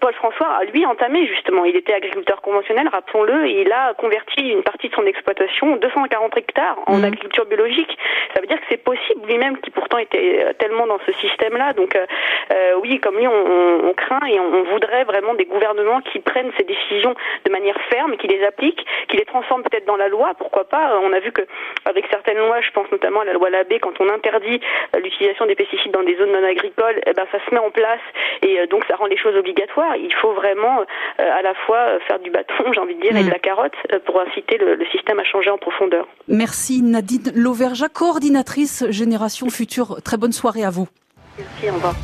Paul 0.00 0.14
François 0.14 0.48
a 0.60 0.64
lui 0.64 0.84
entamé 0.86 1.26
justement. 1.26 1.64
Il 1.64 1.76
était 1.76 1.92
agriculteur 1.92 2.40
conventionnel, 2.40 2.88
rappelons-le, 2.88 3.46
et 3.46 3.62
il 3.62 3.72
a 3.72 3.94
converti 3.94 4.48
une 4.48 4.62
partie 4.62 4.88
de 4.88 4.94
son 4.94 5.06
exploitation, 5.06 5.76
240 5.76 6.36
hectares, 6.36 6.78
en 6.86 6.98
mmh. 6.98 7.04
agriculture 7.04 7.46
biologique. 7.46 7.98
Ça 8.34 8.40
veut 8.40 8.46
dire 8.46 8.58
que 8.58 8.66
c'est 8.68 8.82
possible 8.82 9.26
lui-même, 9.26 9.58
qui 9.58 9.70
pourtant 9.70 9.98
était 9.98 10.54
tellement 10.58 10.86
dans 10.86 10.98
ce 11.06 11.12
système-là. 11.12 11.72
Donc 11.72 11.96
oui, 12.82 13.00
comme 13.00 13.16
lui, 13.16 13.26
on, 13.26 13.88
on 13.88 13.92
craint 13.94 14.24
et 14.26 14.38
on, 14.38 14.54
on 14.54 14.62
voudrait 14.64 15.04
vraiment 15.04 15.34
des 15.34 15.44
gouvernements 15.44 16.00
qui 16.00 16.20
prennent 16.20 16.52
ces 16.56 16.64
décisions 16.64 17.14
de 17.44 17.50
manière 17.50 17.76
ferme 17.90 18.16
qui 18.22 18.28
les 18.28 18.44
applique, 18.44 18.86
qui 19.08 19.16
les 19.16 19.24
transforme 19.24 19.62
peut-être 19.64 19.84
dans 19.84 19.96
la 19.96 20.08
loi, 20.08 20.32
pourquoi 20.38 20.64
pas. 20.64 20.96
On 21.02 21.12
a 21.12 21.18
vu 21.18 21.32
que 21.32 21.42
avec 21.84 22.06
certaines 22.08 22.38
lois, 22.38 22.60
je 22.60 22.70
pense 22.70 22.90
notamment 22.92 23.20
à 23.20 23.24
la 23.24 23.32
loi 23.32 23.50
Labé, 23.50 23.80
quand 23.80 24.00
on 24.00 24.08
interdit 24.08 24.60
euh, 24.94 25.00
l'utilisation 25.00 25.44
des 25.46 25.56
pesticides 25.56 25.92
dans 25.92 26.04
des 26.04 26.16
zones 26.16 26.30
non 26.30 26.44
agricoles, 26.44 27.00
eh 27.04 27.12
ben 27.12 27.26
ça 27.32 27.38
se 27.44 27.52
met 27.52 27.60
en 27.60 27.70
place 27.70 28.00
et 28.42 28.60
euh, 28.60 28.66
donc 28.66 28.84
ça 28.88 28.94
rend 28.94 29.06
les 29.06 29.18
choses 29.18 29.36
obligatoires. 29.36 29.96
Il 29.96 30.14
faut 30.14 30.32
vraiment 30.32 30.80
euh, 30.80 31.38
à 31.38 31.42
la 31.42 31.54
fois 31.66 31.98
faire 32.06 32.20
du 32.20 32.30
bâton, 32.30 32.72
j'ai 32.72 32.80
envie 32.80 32.94
de 32.94 33.00
dire, 33.00 33.16
et 33.16 33.24
de 33.24 33.28
mm. 33.28 33.32
la 33.32 33.38
carotte 33.40 33.74
pour 34.06 34.20
inciter 34.20 34.56
le, 34.58 34.76
le, 34.76 34.86
système 34.86 35.18
à 35.18 35.24
changer 35.24 35.50
en 35.50 35.58
profondeur. 35.58 36.06
Merci 36.28 36.82
Nadine 36.82 37.32
Lauverja, 37.34 37.88
coordinatrice 37.88 38.84
Génération 38.90 39.48
Future. 39.50 40.00
Très 40.04 40.16
bonne 40.16 40.32
soirée 40.32 40.64
à 40.64 40.70
vous. 40.70 40.86
Merci, 41.38 41.70
au 41.70 41.74
revoir. 41.74 41.94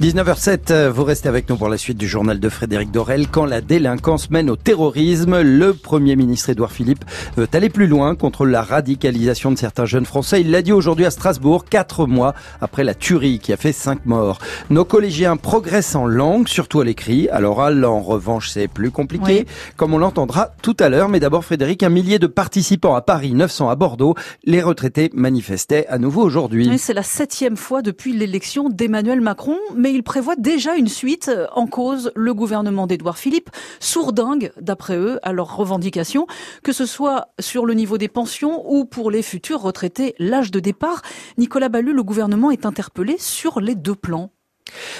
19h07, 0.00 0.70
euh, 0.70 0.92
vous 0.92 1.02
restez 1.02 1.28
avec 1.28 1.48
nous 1.48 1.56
pour 1.56 1.68
la 1.68 1.76
suite 1.76 1.98
du 1.98 2.06
journal 2.06 2.38
de 2.38 2.48
Frédéric 2.48 2.92
Dorel. 2.92 3.26
Quand 3.26 3.44
la 3.44 3.60
délinquance 3.60 4.30
mène 4.30 4.48
au 4.48 4.54
terrorisme, 4.54 5.40
le 5.40 5.74
Premier 5.74 6.14
ministre 6.14 6.50
Édouard 6.50 6.70
Philippe 6.70 7.04
veut 7.36 7.48
aller 7.52 7.68
plus 7.68 7.88
loin 7.88 8.14
contre 8.14 8.46
la 8.46 8.62
radicalisation 8.62 9.50
de 9.50 9.58
certains 9.58 9.86
jeunes 9.86 10.06
Français. 10.06 10.40
Il 10.40 10.52
l'a 10.52 10.62
dit 10.62 10.70
aujourd'hui 10.70 11.04
à 11.04 11.10
Strasbourg, 11.10 11.64
quatre 11.64 12.06
mois 12.06 12.34
après 12.60 12.84
la 12.84 12.94
tuerie 12.94 13.40
qui 13.40 13.52
a 13.52 13.56
fait 13.56 13.72
cinq 13.72 14.06
morts. 14.06 14.38
Nos 14.70 14.84
collégiens 14.84 15.36
progressent 15.36 15.96
en 15.96 16.06
langue, 16.06 16.46
surtout 16.46 16.78
à 16.78 16.84
l'écrit. 16.84 17.28
À 17.30 17.40
l'oral, 17.40 17.84
en 17.84 18.00
revanche, 18.00 18.50
c'est 18.50 18.68
plus 18.68 18.92
compliqué, 18.92 19.46
oui. 19.48 19.52
comme 19.76 19.94
on 19.94 19.98
l'entendra 19.98 20.52
tout 20.62 20.76
à 20.78 20.90
l'heure. 20.90 21.08
Mais 21.08 21.18
d'abord, 21.18 21.44
Frédéric, 21.44 21.82
un 21.82 21.88
millier 21.88 22.20
de 22.20 22.28
participants 22.28 22.94
à 22.94 23.02
Paris, 23.02 23.32
900 23.32 23.68
à 23.68 23.74
Bordeaux. 23.74 24.14
Les 24.44 24.62
retraités 24.62 25.10
manifestaient 25.12 25.88
à 25.88 25.98
nouveau 25.98 26.22
aujourd'hui. 26.22 26.70
c'est 26.78 26.94
la 26.94 27.02
septième 27.02 27.56
fois 27.56 27.82
depuis 27.82 28.12
l'élection 28.12 28.68
d'Emmanuel 28.68 29.20
Macron. 29.20 29.56
Mais 29.74 29.87
mais 29.88 29.94
il 29.94 30.02
prévoit 30.02 30.36
déjà 30.36 30.76
une 30.76 30.86
suite 30.86 31.30
euh, 31.34 31.46
en 31.54 31.66
cause 31.66 32.12
le 32.14 32.34
gouvernement 32.34 32.86
d'Édouard 32.86 33.16
Philippe, 33.16 33.48
sourdingue 33.80 34.52
d'après 34.60 34.98
eux 34.98 35.18
à 35.22 35.32
leurs 35.32 35.56
revendications, 35.56 36.26
que 36.62 36.72
ce 36.72 36.84
soit 36.84 37.28
sur 37.40 37.64
le 37.64 37.72
niveau 37.72 37.96
des 37.96 38.08
pensions 38.08 38.70
ou 38.70 38.84
pour 38.84 39.10
les 39.10 39.22
futurs 39.22 39.62
retraités, 39.62 40.14
l'âge 40.18 40.50
de 40.50 40.60
départ. 40.60 41.00
Nicolas 41.38 41.70
Ballu, 41.70 41.94
le 41.94 42.02
gouvernement 42.02 42.50
est 42.50 42.66
interpellé 42.66 43.16
sur 43.18 43.60
les 43.60 43.74
deux 43.74 43.94
plans. 43.94 44.30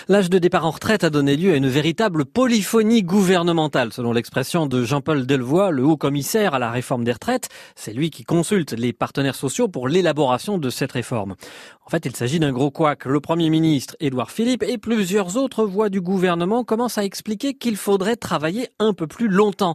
L'âge 0.08 0.30
de 0.30 0.38
départ 0.38 0.64
en 0.64 0.70
retraite 0.70 1.04
a 1.04 1.10
donné 1.10 1.36
lieu 1.36 1.52
à 1.52 1.56
une 1.56 1.68
véritable 1.68 2.24
polyphonie 2.24 3.02
gouvernementale, 3.02 3.92
selon 3.92 4.12
l'expression 4.12 4.66
de 4.66 4.84
Jean-Paul 4.84 5.26
Delevoye, 5.26 5.70
le 5.70 5.84
haut 5.84 5.96
commissaire 5.96 6.54
à 6.54 6.58
la 6.58 6.70
réforme 6.70 7.04
des 7.04 7.12
retraites. 7.12 7.48
C'est 7.76 7.92
lui 7.92 8.10
qui 8.10 8.24
consulte 8.24 8.72
les 8.72 8.92
partenaires 8.92 9.34
sociaux 9.34 9.68
pour 9.68 9.88
l'élaboration 9.88 10.58
de 10.58 10.70
cette 10.70 10.92
réforme. 10.92 11.34
En 11.88 11.90
fait, 11.90 12.04
il 12.04 12.14
s'agit 12.14 12.38
d'un 12.38 12.52
gros 12.52 12.70
couac. 12.70 13.06
Le 13.06 13.18
Premier 13.18 13.48
ministre, 13.48 13.96
Édouard 13.98 14.30
Philippe, 14.30 14.62
et 14.62 14.76
plusieurs 14.76 15.38
autres 15.38 15.64
voix 15.64 15.88
du 15.88 16.02
gouvernement 16.02 16.62
commencent 16.62 16.98
à 16.98 17.04
expliquer 17.04 17.54
qu'il 17.54 17.78
faudrait 17.78 18.16
travailler 18.16 18.68
un 18.78 18.92
peu 18.92 19.06
plus 19.06 19.26
longtemps. 19.26 19.72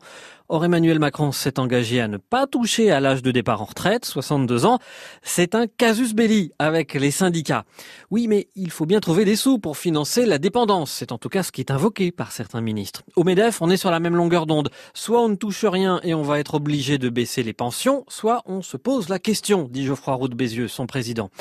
Or, 0.48 0.64
Emmanuel 0.64 1.00
Macron 1.00 1.32
s'est 1.32 1.58
engagé 1.58 2.00
à 2.02 2.08
ne 2.08 2.18
pas 2.18 2.46
toucher 2.46 2.92
à 2.92 3.00
l'âge 3.00 3.24
de 3.24 3.32
départ 3.32 3.64
en 3.64 3.66
retraite, 3.66 4.06
62 4.06 4.68
ans. 4.68 4.78
C'est 5.24 5.56
un 5.56 5.66
casus 5.66 6.14
belli 6.14 6.52
avec 6.60 6.94
les 6.94 7.10
syndicats. 7.10 7.66
Oui, 8.12 8.28
mais 8.28 8.48
il 8.56 8.70
faut 8.70 8.86
bien 8.86 9.00
trouver 9.00 9.26
des 9.26 9.36
sous 9.36 9.58
pour 9.58 9.76
financer 9.76 10.28
la 10.28 10.38
dépendance. 10.38 10.92
C'est 10.92 11.14
en 11.14 11.18
tout 11.18 11.30
cas 11.30 11.42
ce 11.42 11.52
qui 11.52 11.62
est 11.62 11.72
invoqué 11.72 12.12
par 12.12 12.32
certains 12.32 12.62
ministres. 12.62 13.02
Au 13.16 13.24
MEDEF, 13.24 13.60
on 13.60 13.72
est 13.72 13.78
sur 13.78 13.90
la 13.90 14.00
même 14.00 14.16
longueur 14.16 14.46
d'onde. 14.46 14.70
Soit 14.94 15.20
on 15.20 15.30
ne 15.30 15.36
touche 15.36 15.66
rien 15.66 16.00
et 16.04 16.14
on 16.14 16.22
va 16.22 16.38
être 16.38 16.54
obligé 16.54 17.00
de 17.00 17.10
baisser 17.10 17.42
les 17.42 17.54
pensions, 17.54 18.06
soit 18.08 18.44
on 18.46 18.62
se 18.62 18.78
pose 18.78 19.10
la 19.10 19.18
question, 19.18 19.68
dit 19.68 19.88
Geoffroy 19.88 20.14
Roux 20.14 20.28
de 20.28 20.36
Bézieux, 20.36 20.68
son 20.68 20.86
président. 20.86 21.32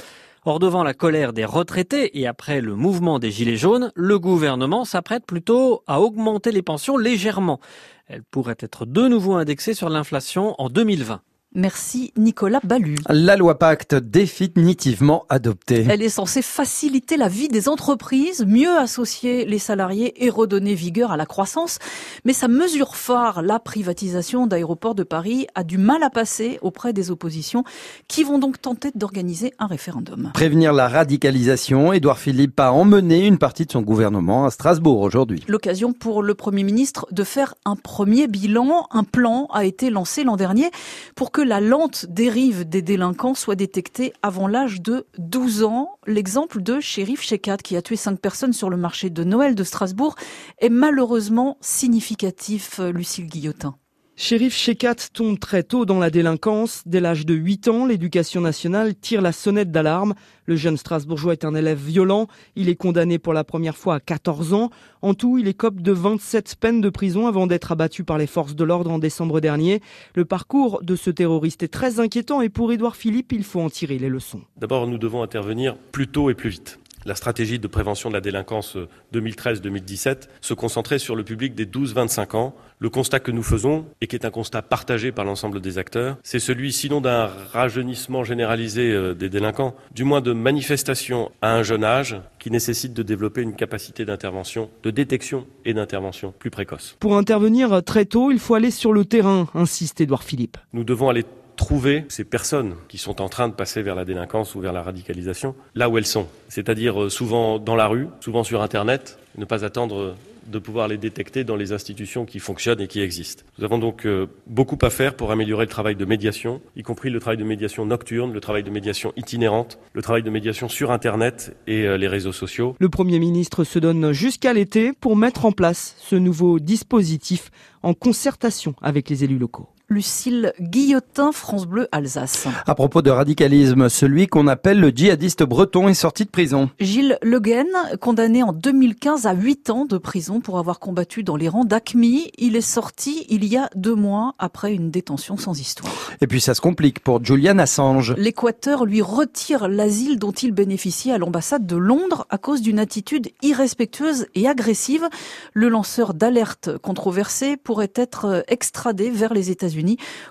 Or, 0.45 0.59
devant 0.59 0.83
la 0.83 0.93
colère 0.93 1.33
des 1.33 1.45
retraités 1.45 2.19
et 2.19 2.27
après 2.27 2.61
le 2.61 2.75
mouvement 2.75 3.21
des 3.21 3.31
Gilets 3.31 3.57
jaunes, 3.57 3.93
le 3.95 4.19
gouvernement 4.19 4.85
s'apprête 4.85 5.25
plutôt 5.25 5.85
à 5.87 6.01
augmenter 6.01 6.51
les 6.51 6.63
pensions 6.63 6.97
légèrement. 6.97 7.61
Elles 8.09 8.25
pourraient 8.25 8.57
être 8.59 8.85
de 8.85 9.07
nouveau 9.07 9.35
indexées 9.35 9.75
sur 9.75 9.89
l'inflation 9.89 10.57
en 10.61 10.69
2020. 10.69 11.21
Merci 11.55 12.15
Nicolas 12.17 12.61
Ballu. 12.65 12.97
La 13.11 13.37
loi 13.37 13.59
Pacte 13.59 13.95
définitivement 13.95 15.27
adoptée. 15.29 15.85
Elle 15.87 16.01
est 16.01 16.09
censée 16.09 16.41
faciliter 16.41 17.19
la 17.19 17.29
vie 17.29 17.49
des 17.49 17.69
entreprises, 17.69 18.47
mieux 18.47 18.75
associer 18.79 19.45
les 19.45 19.59
salariés 19.59 20.25
et 20.25 20.31
redonner 20.31 20.75
vigueur 20.75 21.13
à 21.13 21.19
la 21.19 21.27
croissance. 21.27 21.79
Mais 22.25 22.33
sa 22.33 22.49
mesure 22.49 22.97
phare, 22.97 23.43
la 23.43 23.59
privatisation 23.59 24.47
d'aéroports 24.47 24.95
de 24.95 25.03
Paris, 25.03 25.47
a 25.55 25.63
du 25.63 25.77
mal 25.77 26.03
à 26.03 26.09
passer 26.09 26.59
auprès 26.63 26.95
des 26.95 27.11
oppositions 27.11 27.65
qui 28.09 28.25
vont 28.25 28.39
donc 28.39 28.63
tenter 28.63 28.91
d'organiser 28.95 29.53
un 29.59 29.67
référendum. 29.67 30.31
Prévenir 30.33 30.73
la 30.73 30.89
radicalisation, 30.89 31.93
Édouard 31.93 32.19
Philippe 32.19 32.59
a 32.61 32.73
emmené 32.73 33.27
une 33.27 33.37
partie 33.37 33.67
de 33.67 33.73
son 33.73 33.83
gouvernement 33.83 34.47
à 34.47 34.51
Strasbourg 34.51 35.01
aujourd'hui. 35.01 35.45
L'occasion 35.49 35.93
pour 35.93 36.23
le 36.23 36.35
Premier 36.35 36.63
ministre 36.63 37.07
de 37.11 37.25
faire 37.25 37.57
un 37.67 37.77
premier 37.77 38.27
bilan. 38.27 38.87
Un 38.91 39.05
plan 39.05 39.49
a 39.53 39.67
été 39.67 39.91
lancé 39.91 40.25
l'an 40.25 40.37
dernier 40.37 40.71
pour 41.15 41.31
que 41.31 41.42
la 41.43 41.61
lente 41.61 42.07
dérive 42.07 42.69
des 42.69 42.83
délinquants 42.83 43.35
soit 43.35 43.55
détectée 43.55 44.13
avant 44.23 44.49
l'âge 44.49 44.81
de 44.81 45.07
12 45.19 45.65
ans. 45.65 45.99
L'exemple 46.07 46.63
de 46.63 46.81
Shérif 46.81 47.23
Shekat, 47.23 47.59
qui 47.59 47.77
a 47.77 47.83
tué 47.83 47.97
cinq 47.97 48.19
personnes 48.21 48.53
sur 48.53 48.71
le 48.71 48.77
marché 48.77 49.11
de 49.11 49.25
Noël 49.25 49.55
de 49.55 49.65
Strasbourg, 49.65 50.17
est 50.59 50.69
malheureusement 50.69 51.59
significatif, 51.61 52.79
Lucille 52.79 53.27
Guillotin. 53.27 53.77
Shérif 54.15 54.55
Shekat 54.55 55.09
tombe 55.15 55.39
très 55.39 55.63
tôt 55.63 55.87
dans 55.87 55.99
la 55.99 56.11
délinquance. 56.11 56.83
Dès 56.85 57.01
l'âge 57.01 57.25
de 57.25 57.33
8 57.33 57.69
ans, 57.69 57.87
l'éducation 57.87 58.43
nationale 58.43 58.95
tire 58.95 59.23
la 59.23 59.33
sonnette 59.33 59.73
d'alarme. 59.73 60.15
Le 60.45 60.55
jeune 60.55 60.77
Strasbourgeois 60.77 61.33
est 61.33 61.47
un 61.47 61.55
élève 61.55 61.79
violent. 61.79 62.29
Il 62.55 62.69
est 62.69 62.77
condamné 62.77 63.19
pour 63.19 63.33
la 63.33 63.43
première 63.43 63.77
fois 63.77 63.97
à 63.97 64.01
14 64.01 64.53
ans. 64.53 64.71
En 65.01 65.15
tout, 65.15 65.39
il 65.39 65.49
écope 65.49 65.81
de 65.81 65.93
27 65.93 66.57
peines 66.61 66.83
de 66.83 66.91
prison 66.91 67.27
avant 67.27 67.47
d'être 67.47 67.73
abattu 67.73 68.05
par 68.05 68.19
les 68.19 68.27
forces 68.27 68.55
de 68.55 68.65
l'ordre 68.65 68.91
en 68.91 68.99
décembre 68.99 69.41
dernier. 69.41 69.81
Le 70.15 70.27
parcours 70.27 70.83
de 70.83 70.95
ce 70.95 71.11
terroriste 71.11 71.63
est 71.63 71.69
très 71.69 71.99
inquiétant 71.99 72.43
et 72.43 72.51
pour 72.51 72.71
Édouard 72.71 72.97
Philippe, 72.97 73.33
il 73.33 73.45
faut 73.45 73.61
en 73.61 73.71
tirer 73.71 73.99
les 73.99 74.11
leçons. 74.11 74.43
D'abord, 74.59 74.87
nous 74.87 74.99
devons 74.99 75.23
intervenir 75.23 75.77
plus 75.91 76.09
tôt 76.09 76.29
et 76.29 76.35
plus 76.35 76.51
vite 76.51 76.79
la 77.05 77.15
stratégie 77.15 77.59
de 77.59 77.67
prévention 77.67 78.09
de 78.09 78.15
la 78.15 78.21
délinquance 78.21 78.77
2013-2017 79.15 80.29
se 80.41 80.55
concentrait 80.55 80.99
sur 80.99 81.17
le 81.17 81.25
public 81.25 81.55
des 81.55 81.67
12-25 81.67 82.37
ans. 82.37 82.55
Le 82.79 82.91
constat 82.91 83.21
que 83.21 83.31
nous 83.31 83.43
faisons, 83.43 83.87
et 84.01 84.07
qui 84.07 84.17
est 84.17 84.25
un 84.25 84.31
constat 84.31 84.63
partagé 84.63 85.13
par 85.13 85.25
l'ensemble 85.25 85.61
des 85.61 85.79
acteurs, 85.79 86.17
c'est 86.23 86.41
celui 86.41 86.73
sinon 86.73 87.01
d'un 87.01 87.31
rajeunissement 87.53 88.25
généralisé 88.25 88.91
euh, 88.91 89.15
des 89.15 89.29
délinquants, 89.29 89.75
du 89.95 90.05
moins 90.05 90.21
de 90.21 90.33
manifestations 90.33 91.31
à 91.43 91.55
un 91.55 91.63
jeune 91.63 91.85
âge 91.85 92.17
qui 92.39 92.51
nécessite 92.51 92.93
de 92.93 93.03
développer 93.03 93.43
une 93.43 93.55
capacité 93.55 94.05
d'intervention, 94.05 94.71
de 94.83 94.91
détection 94.91 95.47
et 95.65 95.75
d'intervention 95.75 96.35
plus 96.37 96.51
précoce. 96.51 96.97
Pour 96.99 97.17
intervenir 97.17 97.83
très 97.85 98.05
tôt, 98.05 98.31
il 98.31 98.39
faut 98.39 98.55
aller 98.55 98.71
sur 98.71 98.93
le 98.93 99.05
terrain, 99.05 99.49
insiste 99.55 100.01
Édouard 100.01 100.25
Philippe. 100.25 100.57
Nous 100.73 100.85
devons 100.85 101.09
aller 101.09 101.25
trouver 101.57 102.05
ces 102.09 102.25
personnes 102.25 102.75
qui 102.89 102.99
sont 102.99 103.21
en 103.21 103.29
train 103.29 103.49
de 103.49 103.55
passer 103.55 103.83
vers 103.83 103.95
la 103.95 104.05
délinquance 104.05 104.55
ou 104.55 104.61
vers 104.61 104.73
la 104.73 104.83
radicalisation 104.83 105.55
là 105.75 105.89
où 105.89 105.99
elles 105.99 106.07
sont, 106.07 106.27
c'est-à-dire 106.49 107.05
euh, 107.05 107.09
souvent 107.09 107.59
dans 107.59 107.77
la 107.77 107.87
rue, 107.87 108.09
souvent 108.21 108.45
sur 108.45 108.63
Internet, 108.63 109.19
ne 109.37 109.45
pas 109.45 109.65
attendre 109.65 109.97
euh, 109.97 110.15
de 110.47 110.59
pouvoir 110.59 110.89
les 110.89 110.99
détecter 110.99 111.45
dans 111.45 111.55
les 111.55 111.73
institutions 111.73 112.25
qui 112.27 112.41
fonctionnent 112.41 112.81
et 112.81 112.89
qui 112.89 113.01
existent. 113.01 113.45
Nous 113.59 113.65
avons 113.65 113.79
donc 113.79 114.07
euh, 114.07 114.27
beaucoup 114.49 114.79
à 114.83 114.91
faire 114.91 115.15
pour 115.15 115.31
améliorer 115.31 115.65
le 115.65 115.71
travail 115.71 115.95
de 115.95 116.05
médiation, 116.05 116.61
y 116.75 116.83
compris 116.83 117.11
le 117.11 117.21
travail 117.21 117.39
de 117.39 117.45
médiation 117.45 117.87
nocturne, 117.87 118.33
le 118.33 118.41
travail 118.41 118.65
de 118.65 118.71
médiation 118.71 119.13
itinérante, 119.17 119.79
le 119.93 120.03
travail 120.03 120.23
de 120.23 120.31
médiation 120.31 120.69
sur 120.69 120.91
Internet 120.91 121.57
et 121.67 121.97
les 121.97 122.09
réseaux 122.09 122.33
sociaux. 122.33 122.75
Le 122.81 122.89
Premier 122.89 123.21
ministre 123.21 123.63
se 123.63 123.79
donne 123.79 124.13
jusqu'à 124.13 124.53
l'été 124.53 124.93
pour 124.93 125.17
mettre 125.17 125.45
en 125.45 125.53
place 125.53 125.95
ce 125.99 126.17
nouveau 126.17 126.59
dispositif 126.59 127.51
en 127.83 127.95
concertation 127.95 128.75
avec 128.83 129.09
les 129.11 129.25
élus 129.25 129.39
locaux. 129.39 129.69
Lucille 129.93 130.55
Guillotin, 130.59 131.33
France 131.33 131.67
Bleu, 131.67 131.87
Alsace. 131.93 132.49
À 132.67 132.75
propos 132.75 133.03
de 133.03 133.11
radicalisme, 133.11 133.91
celui 133.91 134.27
qu'on 134.27 134.47
appelle 134.47 134.81
le 134.81 134.89
djihadiste 134.89 135.43
breton 135.43 135.87
est 135.87 135.95
sorti 135.95 136.25
de 136.25 136.31
prison. 136.31 136.71
Gilles 136.81 137.19
Le 137.23 137.39
Guen, 137.41 137.69
condamné 138.01 138.43
en 138.43 138.55
2015 138.55 139.27
à 139.27 139.35
8 139.35 139.69
ans 139.69 139.85
de 139.85 139.99
prison 139.99 140.41
pour 140.41 140.59
avoir 140.59 140.81
combattu 140.81 141.23
dans 141.23 141.37
les 141.37 141.51
rangs 141.51 141.67
d'ACMI, 141.67 142.31
il 142.39 142.57
est 142.57 142.63
sorti 142.63 143.27
il 143.29 143.45
y 143.45 143.59
a 143.59 143.69
deux 143.75 143.95
mois 143.95 144.35
après 144.39 144.73
une 144.73 144.91
détention 144.91 145.37
sans 145.37 145.61
histoire. 145.61 145.93
Et 146.23 146.27
puis 146.27 146.41
ça 146.41 146.55
se 146.55 146.63
complique 146.63 147.01
pour 147.01 147.23
Julian 147.23 147.59
Assange. 147.59 148.15
L'Équateur 148.17 148.87
lui 148.87 149.03
retire 149.03 149.69
l'asile 149.69 150.19
dont 150.19 150.33
il 150.33 150.53
bénéficiait 150.53 151.13
à 151.13 151.19
l'ambassade 151.19 151.67
de 151.67 151.77
Londres 151.77 152.27
à 152.31 152.39
cause 152.39 152.63
d'une 152.63 152.79
attitude 152.79 153.29
irrespectueuse 153.43 154.27
et 154.35 154.49
agressive. 154.49 155.07
Le 155.53 155.69
lanceur 155.69 156.15
d'alerte 156.15 156.79
controversé 156.79 157.59
pourrait 157.59 157.93
être 157.95 158.43
extradé 158.49 159.11
vers 159.11 159.35
les 159.35 159.51
États-Unis 159.51 159.82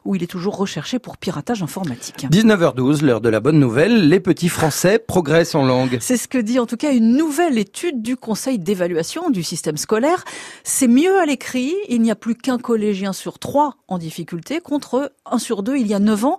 où 0.05 0.15
il 0.15 0.23
est 0.23 0.27
toujours 0.27 0.57
recherché 0.57 0.99
pour 0.99 1.17
piratage 1.17 1.63
informatique. 1.63 2.25
19h12, 2.31 3.03
l'heure 3.03 3.21
de 3.21 3.29
la 3.29 3.39
bonne 3.39 3.59
nouvelle, 3.59 4.09
les 4.09 4.19
petits 4.19 4.49
Français 4.49 4.99
progressent 4.99 5.55
en 5.55 5.65
langue. 5.65 5.97
C'est 6.01 6.17
ce 6.17 6.27
que 6.27 6.37
dit 6.37 6.59
en 6.59 6.65
tout 6.65 6.77
cas 6.77 6.93
une 6.93 7.15
nouvelle 7.15 7.57
étude 7.57 8.01
du 8.01 8.17
Conseil 8.17 8.59
d'évaluation 8.59 9.29
du 9.29 9.43
système 9.43 9.77
scolaire. 9.77 10.23
C'est 10.63 10.87
mieux 10.87 11.19
à 11.19 11.25
l'écrit, 11.25 11.73
il 11.89 12.01
n'y 12.01 12.11
a 12.11 12.15
plus 12.15 12.35
qu'un 12.35 12.57
collégien 12.57 13.13
sur 13.13 13.39
trois 13.39 13.75
en 13.87 13.97
difficulté 13.97 14.61
contre 14.61 15.13
un 15.25 15.37
sur 15.37 15.63
deux 15.63 15.77
il 15.77 15.87
y 15.87 15.93
a 15.93 15.99
9 15.99 16.25
ans. 16.25 16.37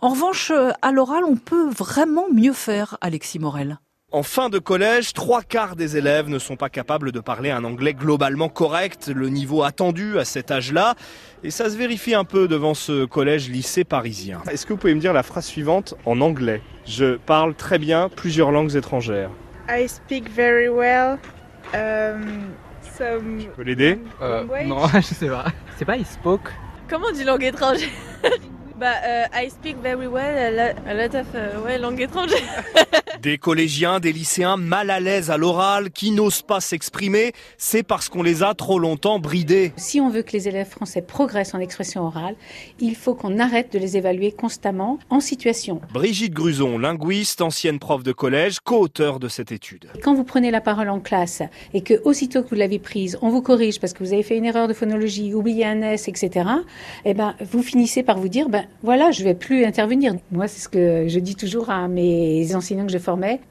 En 0.00 0.10
revanche, 0.10 0.52
à 0.82 0.92
l'oral, 0.92 1.24
on 1.24 1.36
peut 1.36 1.68
vraiment 1.70 2.26
mieux 2.32 2.52
faire, 2.52 2.96
Alexis 3.00 3.38
Morel. 3.38 3.78
En 4.14 4.22
fin 4.22 4.50
de 4.50 4.58
collège, 4.58 5.14
trois 5.14 5.40
quarts 5.40 5.74
des 5.74 5.96
élèves 5.96 6.28
ne 6.28 6.38
sont 6.38 6.56
pas 6.56 6.68
capables 6.68 7.12
de 7.12 7.20
parler 7.20 7.50
un 7.50 7.64
anglais 7.64 7.94
globalement 7.94 8.50
correct, 8.50 9.10
le 9.14 9.30
niveau 9.30 9.62
attendu 9.62 10.18
à 10.18 10.26
cet 10.26 10.50
âge-là. 10.50 10.96
Et 11.42 11.50
ça 11.50 11.70
se 11.70 11.78
vérifie 11.78 12.14
un 12.14 12.24
peu 12.24 12.46
devant 12.46 12.74
ce 12.74 13.06
collège-lycée 13.06 13.84
parisien. 13.84 14.42
Est-ce 14.50 14.66
que 14.66 14.74
vous 14.74 14.78
pouvez 14.78 14.94
me 14.94 15.00
dire 15.00 15.14
la 15.14 15.22
phrase 15.22 15.46
suivante 15.46 15.94
en 16.04 16.20
anglais? 16.20 16.60
Je 16.84 17.16
parle 17.16 17.54
très 17.54 17.78
bien 17.78 18.10
plusieurs 18.14 18.50
langues 18.50 18.76
étrangères. 18.76 19.30
I 19.70 19.88
speak 19.88 20.28
very 20.28 20.68
well. 20.68 21.16
Um, 21.72 22.50
some... 22.98 23.40
Je 23.40 23.46
peux 23.46 23.62
l'aider? 23.62 23.98
Euh, 24.20 24.44
Non, 24.66 24.88
je 24.94 25.00
sais 25.00 25.28
pas. 25.28 25.46
C'est 25.78 25.86
pas 25.86 25.96
I 25.96 26.04
spoke. 26.04 26.52
Comment 26.86 27.06
on 27.08 27.12
dit 27.12 27.24
langue 27.24 27.44
étrangère? 27.44 27.88
Bah, 28.78 28.94
uh, 29.06 29.28
I 29.32 29.48
speak 29.48 29.76
very 29.80 30.06
well 30.06 30.36
a 30.86 30.92
lot, 30.92 31.14
of 31.14 31.26
uh, 31.34 31.64
ouais, 31.64 31.78
langue 31.78 32.00
étrangère. 32.00 32.38
Des 33.22 33.38
collégiens, 33.38 34.00
des 34.00 34.12
lycéens 34.12 34.56
mal 34.56 34.90
à 34.90 34.98
l'aise 34.98 35.30
à 35.30 35.36
l'oral, 35.36 35.92
qui 35.92 36.10
n'osent 36.10 36.42
pas 36.42 36.58
s'exprimer, 36.58 37.30
c'est 37.56 37.84
parce 37.84 38.08
qu'on 38.08 38.24
les 38.24 38.42
a 38.42 38.52
trop 38.54 38.80
longtemps 38.80 39.20
bridés. 39.20 39.72
Si 39.76 40.00
on 40.00 40.10
veut 40.10 40.22
que 40.22 40.32
les 40.32 40.48
élèves 40.48 40.68
français 40.68 41.02
progressent 41.02 41.54
en 41.54 41.60
expression 41.60 42.02
orale, 42.02 42.34
il 42.80 42.96
faut 42.96 43.14
qu'on 43.14 43.38
arrête 43.38 43.72
de 43.72 43.78
les 43.78 43.96
évaluer 43.96 44.32
constamment 44.32 44.98
en 45.08 45.20
situation. 45.20 45.80
Brigitte 45.94 46.34
Gruson, 46.34 46.78
linguiste, 46.78 47.42
ancienne 47.42 47.78
prof 47.78 48.02
de 48.02 48.10
collège, 48.10 48.58
co-auteur 48.58 49.20
de 49.20 49.28
cette 49.28 49.52
étude. 49.52 49.86
Quand 50.02 50.14
vous 50.14 50.24
prenez 50.24 50.50
la 50.50 50.60
parole 50.60 50.88
en 50.88 50.98
classe 50.98 51.44
et 51.74 51.82
que 51.82 52.02
aussitôt 52.02 52.42
que 52.42 52.48
vous 52.48 52.56
l'avez 52.56 52.80
prise, 52.80 53.18
on 53.22 53.28
vous 53.28 53.40
corrige 53.40 53.78
parce 53.78 53.92
que 53.92 54.02
vous 54.02 54.12
avez 54.12 54.24
fait 54.24 54.36
une 54.36 54.46
erreur 54.46 54.66
de 54.66 54.74
phonologie, 54.74 55.32
oublié 55.32 55.64
un 55.64 55.80
S, 55.82 56.08
etc., 56.08 56.44
eh 57.04 57.14
ben, 57.14 57.36
vous 57.52 57.62
finissez 57.62 58.02
par 58.02 58.18
vous 58.18 58.28
dire, 58.28 58.48
ben, 58.48 58.64
voilà, 58.82 59.12
je 59.12 59.22
vais 59.22 59.34
plus 59.34 59.64
intervenir. 59.64 60.16
Moi, 60.32 60.48
c'est 60.48 60.60
ce 60.60 60.68
que 60.68 61.06
je 61.06 61.20
dis 61.20 61.36
toujours 61.36 61.70
à 61.70 61.86
mes 61.86 62.52
enseignants 62.56 62.86
que 62.86 62.92
je 62.92 62.98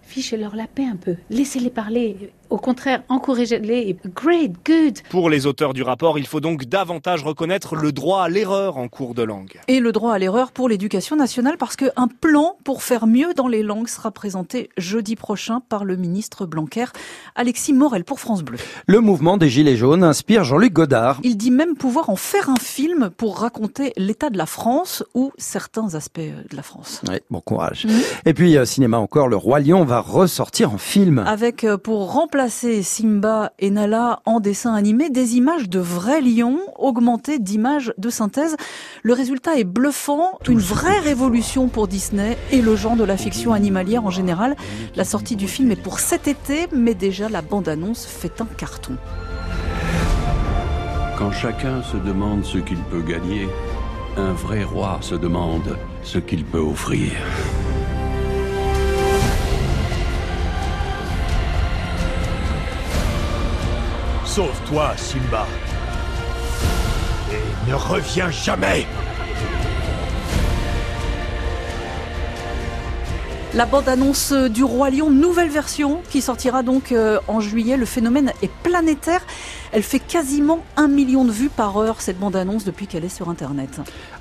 Fichez-leur 0.03 0.55
la 0.55 0.67
paix 0.67 0.85
un 0.85 0.95
peu. 0.95 1.15
Laissez-les 1.29 1.69
parler. 1.69 2.31
Au 2.51 2.57
contraire, 2.57 3.01
encouragez-les. 3.07 3.95
Great, 4.13 4.51
good. 4.65 4.99
Pour 5.09 5.29
les 5.29 5.45
auteurs 5.45 5.73
du 5.73 5.83
rapport, 5.83 6.19
il 6.19 6.27
faut 6.27 6.41
donc 6.41 6.65
davantage 6.65 7.23
reconnaître 7.23 7.77
le 7.77 7.93
droit 7.93 8.23
à 8.23 8.27
l'erreur 8.27 8.75
en 8.75 8.89
cours 8.89 9.15
de 9.15 9.23
langue. 9.23 9.53
Et 9.69 9.79
le 9.79 9.93
droit 9.93 10.13
à 10.13 10.19
l'erreur 10.19 10.51
pour 10.51 10.67
l'éducation 10.67 11.15
nationale 11.15 11.55
parce 11.57 11.77
qu'un 11.77 12.09
plan 12.19 12.57
pour 12.65 12.83
faire 12.83 13.07
mieux 13.07 13.33
dans 13.33 13.47
les 13.47 13.63
langues 13.63 13.87
sera 13.87 14.11
présenté 14.11 14.69
jeudi 14.75 15.15
prochain 15.15 15.61
par 15.61 15.85
le 15.85 15.95
ministre 15.95 16.45
Blanquer, 16.45 16.87
Alexis 17.35 17.71
Morel 17.71 18.03
pour 18.03 18.19
France 18.19 18.43
Bleu. 18.43 18.57
Le 18.85 18.99
mouvement 18.99 19.37
des 19.37 19.47
Gilets 19.47 19.77
jaunes 19.77 20.03
inspire 20.03 20.43
Jean-Luc 20.43 20.73
Godard. 20.73 21.21
Il 21.23 21.37
dit 21.37 21.51
même 21.51 21.75
pouvoir 21.75 22.09
en 22.09 22.17
faire 22.17 22.49
un 22.49 22.59
film 22.59 23.11
pour 23.15 23.37
raconter 23.37 23.93
l'état 23.95 24.29
de 24.29 24.37
la 24.37 24.45
France 24.45 25.05
ou 25.13 25.31
certains 25.37 25.95
aspects 25.95 26.19
de 26.19 26.55
la 26.57 26.63
France. 26.63 27.01
Oui, 27.07 27.15
bon 27.29 27.39
courage. 27.39 27.85
Mmh. 27.85 27.91
Et 28.25 28.33
puis, 28.33 28.57
euh, 28.57 28.65
cinéma 28.65 28.97
encore, 28.97 29.29
le 29.29 29.37
Roi 29.37 29.61
Lion 29.61 29.85
va 29.85 30.01
ressortir 30.01 30.73
en 30.73 30.77
film. 30.77 31.19
Avec, 31.19 31.63
euh, 31.63 31.77
pour 31.77 32.11
remplacer 32.11 32.40
Simba 32.49 33.51
et 33.59 33.69
Nala 33.69 34.21
en 34.25 34.39
dessin 34.39 34.73
animé 34.73 35.09
des 35.09 35.35
images 35.35 35.69
de 35.69 35.79
vrais 35.79 36.21
lions 36.21 36.59
augmentées 36.77 37.39
d'images 37.39 37.93
de 37.97 38.09
synthèse. 38.09 38.55
Le 39.03 39.13
résultat 39.13 39.57
est 39.57 39.63
bluffant, 39.63 40.39
une 40.47 40.59
vraie 40.59 40.99
révolution 40.99 41.67
pour 41.67 41.87
Disney 41.87 42.37
et 42.51 42.61
le 42.61 42.75
genre 42.75 42.95
de 42.95 43.03
la 43.03 43.17
fiction 43.17 43.53
animalière 43.53 44.05
en 44.05 44.09
général. 44.09 44.55
La 44.95 45.03
sortie 45.03 45.35
du 45.35 45.47
film 45.47 45.71
est 45.71 45.81
pour 45.81 45.99
cet 45.99 46.27
été, 46.27 46.67
mais 46.71 46.93
déjà 46.93 47.29
la 47.29 47.41
bande-annonce 47.41 48.05
fait 48.05 48.41
un 48.41 48.45
carton. 48.45 48.97
Quand 51.17 51.31
chacun 51.31 51.83
se 51.83 51.97
demande 51.97 52.43
ce 52.43 52.57
qu'il 52.57 52.79
peut 52.79 53.01
gagner, 53.01 53.47
un 54.17 54.33
vrai 54.33 54.63
roi 54.63 54.97
se 55.01 55.15
demande 55.15 55.77
ce 56.03 56.17
qu'il 56.17 56.43
peut 56.43 56.59
offrir. 56.59 57.11
Sauve-toi, 64.33 64.93
Simba. 64.95 65.45
Et 67.33 67.69
ne 67.69 67.75
reviens 67.75 68.31
jamais 68.31 68.87
La 73.53 73.65
bande-annonce 73.65 74.31
euh, 74.31 74.47
du 74.47 74.63
Roi 74.63 74.89
Lion, 74.89 75.09
nouvelle 75.09 75.49
version, 75.49 76.01
qui 76.09 76.21
sortira 76.21 76.63
donc 76.63 76.93
euh, 76.93 77.19
en 77.27 77.41
juillet. 77.41 77.75
Le 77.75 77.85
phénomène 77.85 78.31
est 78.41 78.51
planétaire. 78.63 79.19
Elle 79.73 79.83
fait 79.83 79.99
quasiment 79.99 80.59
un 80.75 80.89
million 80.89 81.23
de 81.23 81.31
vues 81.31 81.49
par 81.49 81.77
heure, 81.77 82.01
cette 82.01 82.19
bande-annonce, 82.19 82.65
depuis 82.65 82.87
qu'elle 82.87 83.05
est 83.05 83.15
sur 83.15 83.29
Internet. 83.29 83.69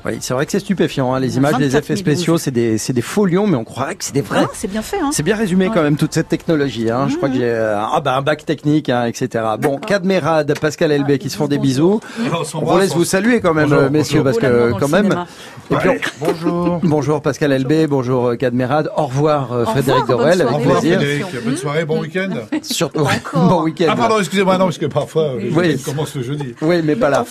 Oui, 0.04 0.19
c'est 0.21 0.33
vrai 0.33 0.47
que 0.47 0.52
c'est 0.52 0.61
stupéfiant. 0.61 1.12
Hein. 1.12 1.19
Les 1.19 1.38
images, 1.38 1.59
les 1.59 1.76
effets 1.76 1.97
spéciaux, 1.97 2.38
c'est 2.38 2.52
des, 2.52 2.78
c'est 2.78 2.92
des 2.92 3.02
faux 3.02 3.26
lions, 3.26 3.49
mais 3.49 3.57
on 3.57 3.64
croirait 3.64 3.97
que 3.97 4.04
c'est 4.04 4.14
des 4.14 4.21
vrais. 4.21 4.42
Ah, 4.45 4.50
c'est 4.54 4.71
bien 4.71 4.80
fait. 4.83 5.00
Hein. 5.00 5.11
C'est 5.12 5.25
bien 5.25 5.35
résumé 5.35 5.66
Ouais. 5.66 5.75
quand 5.75 5.83
même 5.83 5.97
toute 5.97 6.14
cette 6.14 6.28
technologie. 6.28 6.88
Hein. 6.90 7.09
Je 7.09 7.16
crois 7.16 7.28
que 7.28 7.35
j'ai 7.35 7.45
euh, 7.50 7.76
ah, 7.80 8.00
bah, 8.00 8.16
un 8.16 8.23
bac 8.23 8.47
technique, 8.47 8.88
hein, 8.90 9.07
etc. 9.07 9.45
Bon, 9.61 9.78
Cadmerade, 9.78 10.57
Pascal 10.61 10.92
Elbé 10.92 11.19
qui 11.19 11.30
se 11.30 11.37
font 11.37 11.49
des 11.49 11.59
bisous. 11.59 12.00
on 12.21 12.37
On 12.40 12.45
s'embrasse, 12.45 12.75
vous 12.75 12.80
laisse 12.80 12.92
on 12.95 12.99
vous 12.99 13.04
saluer 13.04 13.40
quand 13.40 13.52
même, 13.52 13.69
Bonjour, 13.71 13.83
euh, 13.85 13.90
messieurs, 13.90 14.23
bonjour. 14.23 14.40
parce 14.40 14.52
que 14.52 14.73
quand 14.78 14.88
même. 14.88 15.04
cinéma. 15.07 15.26
Et 15.73 15.76
puis, 15.76 15.88
Ouais. 15.88 16.00
bonjour. 16.21 16.80
bonjour 16.85 17.23
Pascal 17.23 17.52
Elbé, 17.52 17.87
bonjour 17.88 18.28
euh, 18.28 18.37
Cadmerade. 18.37 18.88
Au 18.97 19.07
revoir 19.07 19.52
euh, 19.52 19.64
Au 19.64 19.66
Frédéric 19.66 20.02
revoir, 20.02 20.19
Dorel, 20.19 20.38
bonne 20.38 20.54
avec 20.54 20.69
plaisir. 20.69 20.97
Frédéric, 20.99 21.45
bonne 21.45 21.57
soirée, 21.57 21.85
bon 21.85 22.00
week-end. 22.00 22.28
Surtout, 22.62 23.04
bon 23.35 23.62
week-end. 23.64 23.87
Ah 23.90 23.97
pardon, 23.97 24.19
excusez-moi, 24.21 24.57
non, 24.59 24.66
parce 24.66 24.78
que 24.78 24.87
parfois 24.87 25.35
Oui. 25.52 25.78
commence 25.82 26.14
le 26.14 26.23
jeudi. 26.23 26.54
Oui, 26.61 26.80
mais 26.85 26.97
pas 26.97 27.11
là. 27.11 27.25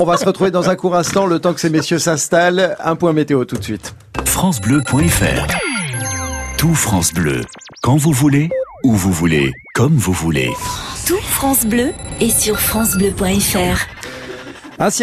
On 0.00 0.04
va 0.04 0.16
se 0.16 0.24
retrouver 0.24 0.50
dans 0.50 0.68
un 0.70 0.76
court 0.76 0.94
instant, 0.96 1.26
le 1.26 1.38
temps 1.40 1.52
que 1.54 1.60
ces 1.60 1.70
messieurs 1.70 1.98
s'installent. 1.98 2.76
Un 2.82 2.94
point 2.96 3.12
météo 3.12 3.44
tout 3.44 3.56
de 3.56 3.64
suite. 3.64 3.94
francebleu.fr 4.24 5.46
Tout 6.56 6.74
France 6.74 7.12
Bleu, 7.12 7.40
quand 7.82 7.96
vous 7.96 8.12
voulez, 8.12 8.48
où 8.84 8.92
vous 8.92 9.12
voulez, 9.12 9.52
comme 9.74 9.96
vous 9.96 10.12
voulez. 10.12 10.50
Tout 11.06 11.16
France 11.22 11.66
Bleu 11.66 11.92
est 12.20 12.30
sur 12.38 12.58
francebleu.fr. 12.60 13.86
Un 14.80 14.90
ciel 14.90 14.96